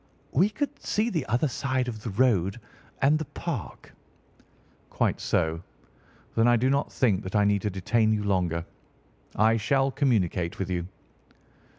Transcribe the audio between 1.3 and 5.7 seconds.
side of the road and the Park." "Quite so.